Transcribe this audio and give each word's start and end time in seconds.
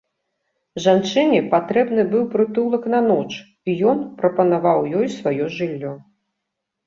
Жанчыне 0.83 1.41
патрэбны 1.51 2.05
быў 2.13 2.23
прытулак 2.33 2.83
на 2.93 3.01
ноч, 3.09 3.29
і 3.73 3.77
ён 3.91 3.97
прапанаваў 4.21 4.79
ёй 5.01 5.07
сваё 5.19 5.45
жыллё. 5.57 5.93